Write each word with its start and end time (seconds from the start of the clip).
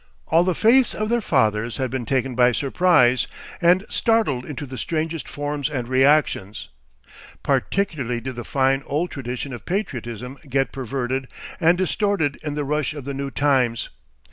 All 0.29 0.43
the 0.43 0.55
faiths 0.55 0.95
of 0.95 1.09
their 1.09 1.21
fathers 1.21 1.77
had 1.77 1.91
been 1.91 2.07
taken 2.07 2.33
by 2.33 2.53
surprise, 2.53 3.27
and 3.61 3.85
startled 3.87 4.45
into 4.47 4.65
the 4.65 4.79
strangest 4.79 5.29
forms 5.29 5.69
and 5.69 5.87
reactions. 5.87 6.69
Particularly 7.43 8.19
did 8.19 8.35
the 8.35 8.43
fine 8.43 8.81
old 8.87 9.11
tradition 9.11 9.53
of 9.53 9.63
patriotism 9.67 10.39
get 10.49 10.71
perverted 10.71 11.27
and 11.59 11.77
distorted 11.77 12.37
in 12.41 12.55
the 12.55 12.63
rush 12.63 12.95
of 12.95 13.05
the 13.05 13.13
new 13.13 13.29
times. 13.29 13.89